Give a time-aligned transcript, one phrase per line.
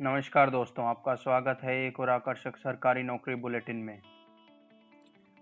[0.00, 3.98] नमस्कार दोस्तों, आपका स्वागत है एक और आकर्षक सरकारी नौकरी बुलेटिन में।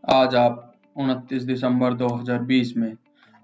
[0.05, 2.93] आज आप 29 दिसंबर 2020 में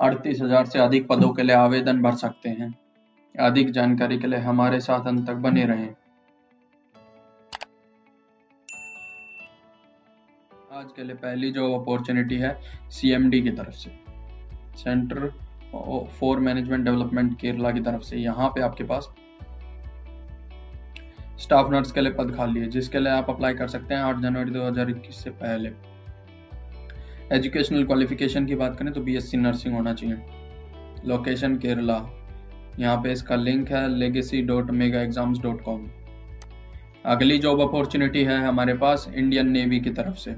[0.00, 2.72] अड़तीस हज़ार से अधिक पदों के लिए आवेदन भर सकते हैं।
[3.34, 5.88] अधिक जानकारी के लिए हमारे साथ अंत तक बने रहें।
[10.72, 12.56] आज के लिए पहली जो अपॉर्चुनिटी है
[12.90, 13.90] सीएमडी की तरफ़ से।
[14.76, 15.28] Centre
[16.20, 19.12] for management development Kerala की तरफ़ से। यहाँ पे आपके पास
[21.40, 24.20] स्टाफ नर्स के लिए पद खाली है, जिसके लिए आप अप्लाई कर सकते हैं 8
[24.22, 25.70] जनवरी 2021 से पहले।
[27.32, 30.16] एजुकेशनल क्वालिफिकेशन की बात करें तो बीएससी नर्सिंग होना चाहिए।
[31.06, 32.00] लोकेशन केरला
[32.78, 35.88] यहाँ पे इसका लिंक है legacy dot mega exams dot com
[37.06, 40.36] अगली जॉब अपॉर्चुनिटी है हमारे पास इंडियन नेवी की तरफ़ से।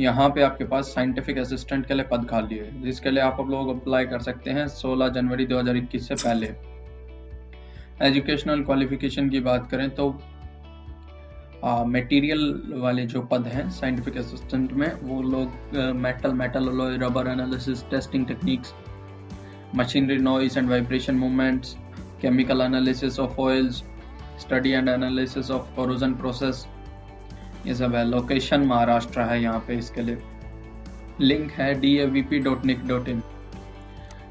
[0.00, 3.68] यहाँ पे आपके पास साइंटिफिक असिस्टेंट के लिए पद खाली है, जिसके लिए आप लोग
[3.70, 6.46] अप्लाई कर सकते हैं 16 जनवरी 2021 से पहले।
[8.02, 10.08] एजुकेशनल क्वालिफिकेशन की बात करें तो
[11.86, 16.68] मटेरियल वाले जो पद हैं साइंटिफिक असिस्टेंट में, वो लोग metal metal
[17.02, 18.74] rubber analysis testing techniques
[19.76, 21.76] machinery noise and vibration movements
[22.22, 23.82] chemical analysis of oils
[24.40, 26.66] study and analysis of corrosion process
[27.66, 30.18] ये सब है। लोकेशन महाराष्ट्र है यहाँ पे इसके लिए।
[31.20, 31.96] लिंक है डी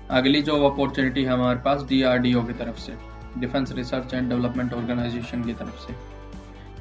[0.10, 2.94] अगली जॉब अपॉर्चुनिटी है हमारे पास ओ की तरफ़ से।
[3.40, 5.96] Defence research and development organisation की तरफ़ से।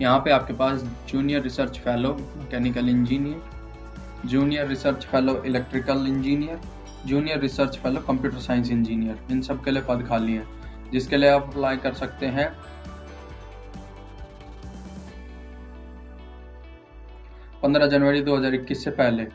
[0.02, 3.40] यहाँ पे आपके पास junior research fellow mechanical engineer,
[4.26, 6.60] junior research fellow electrical engineer,
[7.06, 9.18] junior research fellow computer science engineer.
[9.30, 10.46] इन सब के लिए पद खाली हैं,
[10.92, 12.48] जिसके लिए आप अप्लाई कर सकते हैं।
[17.62, 19.26] 15 जनवरी 2021 से पहले।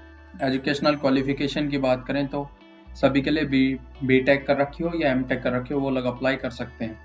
[0.42, 2.50] एजुकेशनल क्वालिफिकेशन की बात करें तो
[2.96, 3.64] सभी के लिए बी
[4.04, 6.50] बी टेक कर रखी हो या एम टेक कर रखी हो, वो लोग अप्लाई कर
[6.52, 7.00] सकते हैं।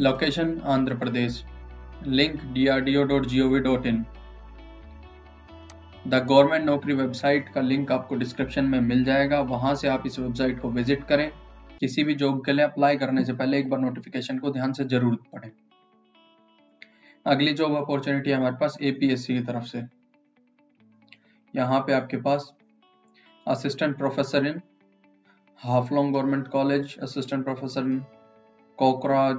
[0.00, 1.44] Location Andhra Pradesh
[2.04, 4.04] link D R D O dot G O V dot in
[6.04, 10.18] the government Naukri website का लिंक आपको डिस्क्रिप्शन में मिल जाएगा। वहाँ से आप इस
[10.18, 11.30] वेबसाइट को विज़िट करें।
[11.80, 14.84] किसी भी जॉब के लिए अप्लाई करने से पहले एक बार नोटिफिकेशन को ध्यान से
[14.86, 15.50] ज़रूर पढ़ें।
[17.26, 19.82] अगली जॉब अपॉर्चुनिटी हमारे पास एपीएससी की तरफ़ से।
[21.54, 22.52] यहाँ पे आपके पास
[23.46, 24.60] assistant professor in
[25.60, 27.98] Haflong government college assistant professor in
[28.78, 29.30] कोकरा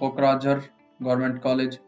[0.00, 0.58] Kokrajhar
[1.00, 1.78] government college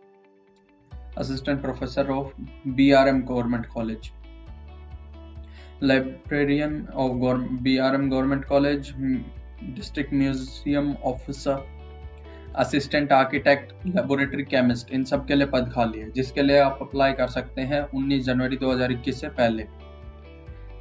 [1.19, 2.33] assistant professor of
[2.67, 4.11] BRM government college
[5.83, 11.67] librarian of BRM government college district museum officer
[12.57, 17.13] assistant architect laboratory chemist इन सब के लिए पद खाली है, जिसके लिए आप अप्लाई
[17.13, 19.67] कर सकते हैं 19 जनवरी 2021 से पहले।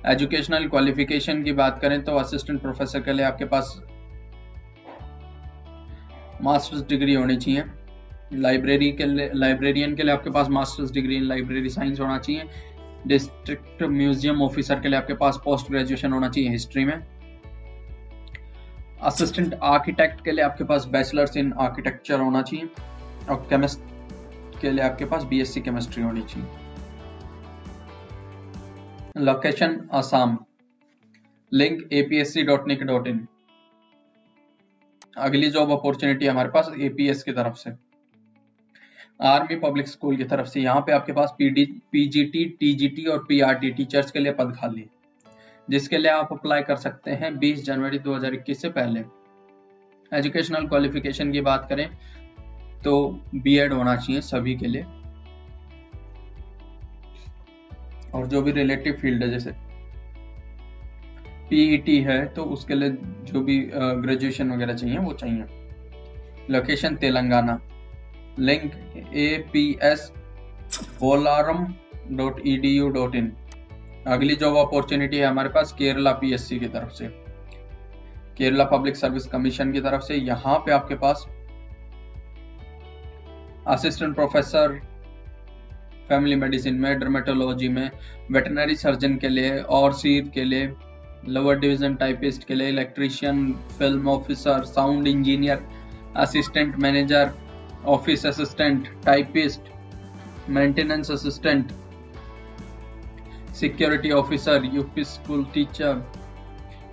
[0.07, 3.75] एजुकेशनल क्वालिफिकेशन की बात करें तो असिस्टेंट प्रोफेसर के लिए आपके पास
[6.43, 7.63] मास्टर्स डिग्री होनी चाहिए।
[8.35, 12.43] लाइब्रेरी के लिए लाइब्रेरियन के लिए आपके पास masters degree in library science होना चाहिए।
[13.07, 17.01] डिस्ट्रिक्ट म्यूज़ियम ऑफिसर के लिए आपके पास पोस्ट ग्रेजुएशन होना चाहिए हिस्ट्री में।
[19.01, 22.69] असिस्टेंट आर्किटेक्ट के लिए आपके पास बैचलर्स इन आर्किटेक्चर होना चाहिए।
[23.29, 23.79] और केमिस्ट
[24.61, 26.66] के लिए आपके पास बीएससी केमिस्ट्री होनी चाहिए।
[29.19, 30.37] लोकेशन आसाम
[31.51, 33.27] लिंक इन
[35.17, 37.71] अगली जॉब अपॉर्चुनिटी हमारे पास एपीएस की तरफ़ से।
[39.21, 43.71] आर्मी पब्लिक स्कूल की तरफ़ से। यहाँ पे आपके पास पीडी पीजीटी टीजीटी और पीआरटी
[43.71, 44.85] टीचर्स के लिए पद खाली
[45.69, 49.03] जिसके लिए आप अप्लाई कर सकते हैं 20 जनवरी 2021 से पहले।
[50.11, 51.89] एजुकेशनल क्वालिफिकेशन की बात करें
[52.83, 54.85] तो बीएड होना चाहिए सभी के लिए।
[58.13, 59.51] और जो भी रिलेटिव फ़ील्ड है, जैसे
[61.49, 62.89] पीईटी e है तो उसके लिए
[63.23, 65.45] जो भी ग्रेजुएशन वगैरह चाहिए, वो चाहिए।
[66.49, 67.59] Location Telangana.
[68.39, 68.71] Link
[69.15, 70.11] A P S
[70.99, 71.65] Bolarum
[72.11, 73.31] dot E D U dot in
[74.07, 77.07] अगली जॉब अपॉर्चुनिटी है हमारे पास केरला पीएससी की तरफ़ से।
[78.37, 81.25] केरला पब्लिक सर्विस कमीशन की तरफ़ से। यहाँ पे आपके पास
[83.67, 84.79] असिस्टेंट प्रोफेसर
[86.09, 87.89] फैमिली मेडिसिन में डर्मेटोलॉजी में
[88.31, 90.71] वेटनरी सर्जन के लिए और सीर के लिए
[91.29, 95.65] लोअर डिवीज़न टाइपिस्ट के लिए electrician film officer sound engineer
[96.17, 97.31] assistant manager
[97.85, 99.69] office assistant typist
[100.49, 101.71] maintenance assistant
[103.57, 105.93] security officer, UP school teacher,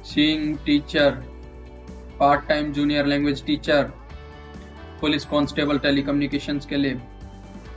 [0.03, 1.11] seeing teacher,
[2.19, 3.83] part time junior language teacher
[5.01, 6.95] police constable telecommunications के लिए।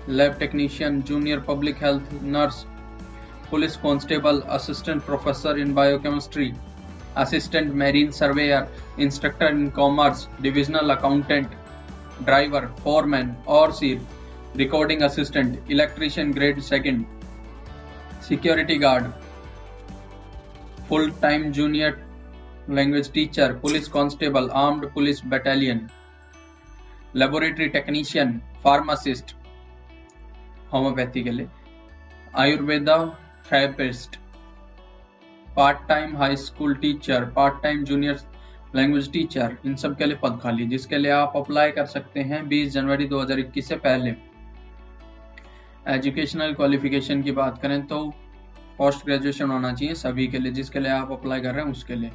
[0.09, 2.63] Lab technician junior public health nurse
[3.50, 6.51] police constable assistant professor in biochemistry
[7.18, 11.56] assistant marine surveyor instructor in commerce divisional accountant
[12.25, 14.00] driver foreman और सीर
[14.57, 17.06] recording assistant electrician grade second
[18.27, 19.12] security guard
[20.89, 21.98] full time junior
[22.69, 25.88] language teacher police constable armed police battalion
[27.15, 29.36] laboratory technician pharmacist
[30.74, 31.48] homoeopathy के लिए।
[32.36, 32.98] Ayurveda
[33.52, 34.19] therapist
[35.48, 38.19] part time high school teacher part time junior
[38.75, 42.48] language teacher इन सब के लिए पद खाली, जिसके लिए आप अप्लाई कर सकते हैं
[42.50, 44.16] 20 जनवरी 2021 से पहले।
[45.88, 48.04] एजुकेशनल क्वालिफिकेशन की बात करें तो
[48.78, 51.96] पोस्ट ग्रेजुएशन होना चाहिए सभी के लिए, जिसके लिए आप अप्लाई कर रहे हैं उसके
[51.96, 52.12] लिए।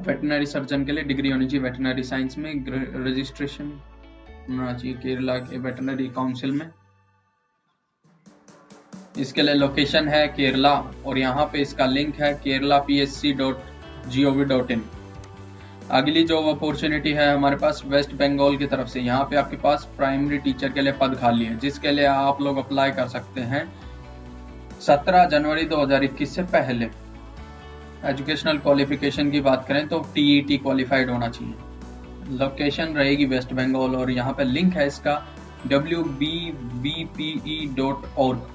[0.00, 2.52] वेटनरी सर्जन के लिए डिग्री होनी चाहिए वेटनरी साइंस में
[3.06, 3.72] रजिस्ट्रेशन
[4.52, 6.70] होना चाहिए केरला के वेटनरी काउंसिल में।
[9.18, 10.72] इसके लिए लोकेशन है केरला
[11.06, 14.70] और यहाँ पे इसका लिंक है Kerala P S C dot G O V dot
[14.70, 14.84] in
[15.92, 19.84] अगली जॉब अपॉर्चुनिटी है हमारे पास वेस्ट बंगाल की तरफ़ से। यहाँ पे आपके पास
[19.96, 23.62] प्राइमरी टीचर के लिए पद खाली है, जिसके लिए आप लोग अप्लाई कर सकते हैं
[24.80, 26.90] 17 जनवरी 2021 से पहले।
[28.04, 31.54] एजुकेशनल क्वालिफिकेशन की बात करें तो टीईटी क्वालिफाइड e होना चाहिए।
[32.30, 35.14] लोकेशन रहेगी वेस्ट बंगाल और यहाँ पे लिंक है इसका
[35.66, 36.34] W B
[36.82, 38.46] B P E dot org